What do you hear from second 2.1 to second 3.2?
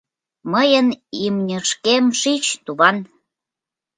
шич, туван!